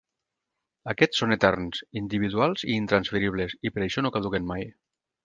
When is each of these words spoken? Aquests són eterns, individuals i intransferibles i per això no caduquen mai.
Aquests 0.93 1.19
són 1.23 1.35
eterns, 1.35 1.83
individuals 2.01 2.63
i 2.69 2.71
intransferibles 2.79 3.55
i 3.71 3.77
per 3.77 3.85
això 3.89 4.05
no 4.07 4.13
caduquen 4.17 4.49
mai. 4.55 4.67